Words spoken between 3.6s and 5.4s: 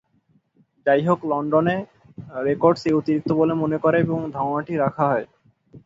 মনে করে এবং ধারণাটি রাখা হয়।